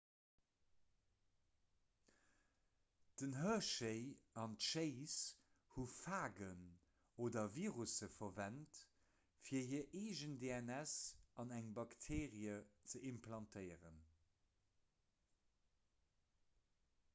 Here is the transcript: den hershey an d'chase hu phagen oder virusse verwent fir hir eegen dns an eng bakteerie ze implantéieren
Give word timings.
den 3.21 3.35
hershey 3.39 4.07
an 4.43 4.55
d'chase 4.61 5.35
hu 5.75 5.83
phagen 5.97 6.63
oder 7.25 7.43
virusse 7.57 8.09
verwent 8.15 8.79
fir 9.49 9.63
hir 9.73 9.85
eegen 10.03 10.35
dns 10.45 10.93
an 11.45 11.55
eng 11.59 11.71
bakteerie 11.81 12.55
ze 12.95 13.03
implantéieren 13.11 14.01